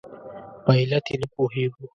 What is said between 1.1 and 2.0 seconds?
یې نه پوهېږو.